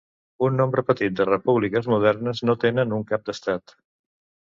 [0.45, 3.81] Un nombre petit de repúbliques modernes no tenen un cap d'estat.